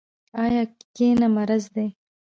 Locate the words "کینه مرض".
0.95-1.63